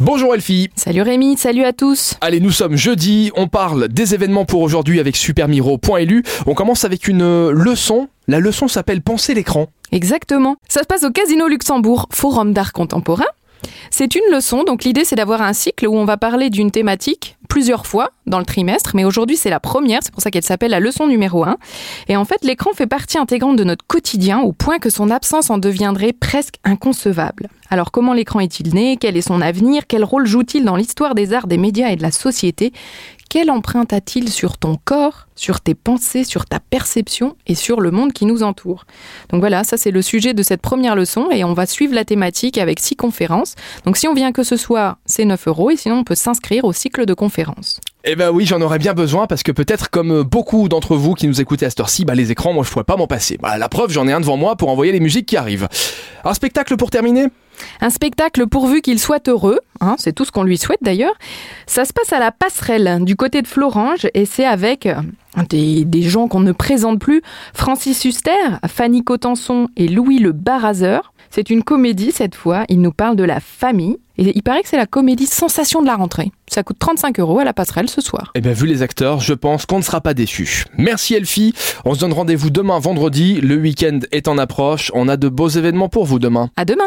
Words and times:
Bonjour 0.00 0.34
Elfie. 0.34 0.70
Salut 0.76 1.02
Rémi, 1.02 1.36
salut 1.36 1.62
à 1.64 1.74
tous. 1.74 2.14
Allez, 2.22 2.40
nous 2.40 2.52
sommes 2.52 2.74
jeudi, 2.74 3.30
on 3.36 3.48
parle 3.48 3.88
des 3.88 4.14
événements 4.14 4.46
pour 4.46 4.62
aujourd'hui 4.62 4.98
avec 4.98 5.14
supermiro.lu. 5.14 6.22
On 6.46 6.54
commence 6.54 6.86
avec 6.86 7.06
une 7.06 7.20
euh, 7.20 7.52
leçon. 7.52 8.08
La 8.26 8.40
leçon 8.40 8.66
s'appelle 8.66 9.02
Penser 9.02 9.34
l'écran. 9.34 9.66
Exactement. 9.92 10.56
Ça 10.70 10.80
se 10.80 10.86
passe 10.86 11.04
au 11.04 11.10
Casino 11.10 11.48
Luxembourg, 11.48 12.08
Forum 12.12 12.54
d'art 12.54 12.72
contemporain. 12.72 13.26
C'est 14.00 14.14
une 14.14 14.32
leçon, 14.32 14.64
donc 14.64 14.84
l'idée 14.84 15.04
c'est 15.04 15.16
d'avoir 15.16 15.42
un 15.42 15.52
cycle 15.52 15.86
où 15.86 15.94
on 15.94 16.06
va 16.06 16.16
parler 16.16 16.48
d'une 16.48 16.70
thématique 16.70 17.36
plusieurs 17.50 17.86
fois 17.86 18.12
dans 18.26 18.38
le 18.38 18.46
trimestre, 18.46 18.92
mais 18.94 19.04
aujourd'hui 19.04 19.36
c'est 19.36 19.50
la 19.50 19.60
première, 19.60 20.00
c'est 20.02 20.10
pour 20.10 20.22
ça 20.22 20.30
qu'elle 20.30 20.42
s'appelle 20.42 20.70
la 20.70 20.80
leçon 20.80 21.06
numéro 21.06 21.44
1. 21.44 21.58
Et 22.08 22.16
en 22.16 22.24
fait, 22.24 22.42
l'écran 22.42 22.72
fait 22.72 22.86
partie 22.86 23.18
intégrante 23.18 23.56
de 23.56 23.64
notre 23.64 23.86
quotidien 23.86 24.40
au 24.40 24.52
point 24.52 24.78
que 24.78 24.88
son 24.88 25.10
absence 25.10 25.50
en 25.50 25.58
deviendrait 25.58 26.14
presque 26.14 26.54
inconcevable. 26.64 27.50
Alors 27.68 27.90
comment 27.90 28.14
l'écran 28.14 28.40
est-il 28.40 28.72
né? 28.72 28.96
Quel 28.96 29.18
est 29.18 29.20
son 29.20 29.42
avenir? 29.42 29.82
Quel 29.86 30.02
rôle 30.02 30.26
joue-t-il 30.26 30.64
dans 30.64 30.76
l'histoire 30.76 31.14
des 31.14 31.34
arts, 31.34 31.46
des 31.46 31.58
médias 31.58 31.90
et 31.90 31.96
de 31.96 32.02
la 32.02 32.10
société? 32.10 32.72
Quelle 33.30 33.50
empreinte 33.52 33.92
a-t-il 33.92 34.28
sur 34.28 34.58
ton 34.58 34.76
corps, 34.84 35.28
sur 35.36 35.60
tes 35.60 35.76
pensées, 35.76 36.24
sur 36.24 36.46
ta 36.46 36.58
perception 36.58 37.36
et 37.46 37.54
sur 37.54 37.80
le 37.80 37.92
monde 37.92 38.12
qui 38.12 38.26
nous 38.26 38.42
entoure? 38.42 38.84
Donc 39.30 39.38
voilà, 39.38 39.62
ça 39.62 39.76
c'est 39.76 39.92
le 39.92 40.02
sujet 40.02 40.34
de 40.34 40.42
cette 40.42 40.60
première 40.60 40.96
leçon 40.96 41.30
et 41.30 41.44
on 41.44 41.54
va 41.54 41.64
suivre 41.64 41.94
la 41.94 42.04
thématique 42.04 42.58
avec 42.58 42.80
six 42.80 42.96
conférences. 42.96 43.54
Donc 43.86 43.96
si 43.96 44.08
on 44.08 44.14
vient 44.14 44.32
que 44.32 44.42
ce 44.42 44.56
soir, 44.56 44.98
c'est 45.06 45.24
9 45.24 45.46
euros 45.46 45.70
et 45.70 45.76
sinon 45.76 45.98
on 45.98 46.04
peut 46.04 46.16
s'inscrire 46.16 46.64
au 46.64 46.72
cycle 46.72 47.06
de 47.06 47.14
conférences. 47.14 47.80
Eh 48.02 48.16
ben 48.16 48.30
oui, 48.30 48.46
j'en 48.46 48.60
aurais 48.62 48.80
bien 48.80 48.94
besoin 48.94 49.28
parce 49.28 49.44
que 49.44 49.52
peut-être 49.52 49.90
comme 49.90 50.24
beaucoup 50.24 50.68
d'entre 50.68 50.96
vous 50.96 51.14
qui 51.14 51.28
nous 51.28 51.40
écoutez 51.40 51.66
à 51.66 51.70
cette 51.70 51.78
heure-ci, 51.78 52.04
bah 52.04 52.16
les 52.16 52.32
écrans, 52.32 52.52
moi 52.52 52.64
je 52.64 52.70
pourrais 52.70 52.84
pas 52.84 52.96
m'en 52.96 53.06
passer. 53.06 53.38
Bah, 53.40 53.58
la 53.58 53.68
preuve, 53.68 53.92
j'en 53.92 54.08
ai 54.08 54.12
un 54.12 54.20
devant 54.20 54.36
moi 54.36 54.56
pour 54.56 54.70
envoyer 54.70 54.90
les 54.90 55.00
musiques 55.00 55.26
qui 55.26 55.36
arrivent. 55.36 55.68
Un 56.24 56.34
spectacle 56.34 56.76
pour 56.76 56.90
terminer? 56.90 57.28
Un 57.80 57.90
spectacle 57.90 58.46
pourvu 58.46 58.80
qu'il 58.80 58.98
soit 58.98 59.28
heureux, 59.28 59.60
hein, 59.80 59.96
c'est 59.98 60.12
tout 60.12 60.24
ce 60.24 60.32
qu'on 60.32 60.42
lui 60.42 60.58
souhaite 60.58 60.80
d'ailleurs. 60.82 61.14
Ça 61.66 61.84
se 61.84 61.92
passe 61.92 62.12
à 62.12 62.18
la 62.18 62.32
passerelle 62.32 63.04
du 63.04 63.16
côté 63.16 63.42
de 63.42 63.46
Florange 63.46 64.06
et 64.14 64.26
c'est 64.26 64.44
avec 64.44 64.86
euh, 64.86 64.94
des, 65.48 66.02
gens 66.02 66.28
qu'on 66.28 66.40
ne 66.40 66.52
présente 66.52 66.98
plus, 66.98 67.22
Francis 67.54 68.04
Huster, 68.04 68.30
Fanny 68.66 69.04
Cotenson 69.04 69.68
et 69.76 69.88
Louis 69.88 70.18
le 70.18 70.32
Barrazeur. 70.32 71.12
C'est 71.30 71.50
une 71.50 71.62
comédie 71.62 72.10
cette 72.10 72.34
fois, 72.34 72.64
il 72.68 72.80
nous 72.80 72.92
parle 72.92 73.14
de 73.16 73.24
la 73.24 73.38
famille. 73.38 73.98
Et 74.18 74.32
il 74.34 74.42
paraît 74.42 74.62
que 74.62 74.68
c'est 74.68 74.76
la 74.76 74.86
comédie 74.86 75.24
Sensation 75.24 75.80
de 75.80 75.86
la 75.86 75.96
rentrée. 75.96 76.30
Ça 76.46 76.62
coûte 76.62 76.78
35 76.78 77.20
euros 77.20 77.38
à 77.38 77.44
la 77.44 77.54
passerelle 77.54 77.88
ce 77.88 78.02
soir. 78.02 78.32
Eh 78.34 78.42
bien, 78.42 78.52
vu 78.52 78.66
les 78.66 78.82
acteurs, 78.82 79.20
je 79.20 79.32
pense 79.32 79.64
qu'on 79.64 79.78
ne 79.78 79.82
sera 79.82 80.02
pas 80.02 80.12
déçus. 80.12 80.64
Merci 80.76 81.14
Elfie. 81.14 81.54
On 81.86 81.94
se 81.94 82.00
donne 82.00 82.12
rendez-vous 82.12 82.50
demain 82.50 82.78
vendredi. 82.80 83.40
Le 83.40 83.56
week-end 83.56 84.00
est 84.12 84.28
en 84.28 84.36
approche. 84.36 84.90
On 84.94 85.08
a 85.08 85.16
de 85.16 85.28
beaux 85.30 85.48
événements 85.48 85.88
pour 85.88 86.04
vous 86.04 86.18
demain. 86.18 86.50
À 86.56 86.66
demain. 86.66 86.84